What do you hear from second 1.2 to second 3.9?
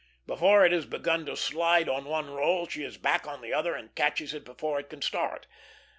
to slide on one roll, she is back on the other,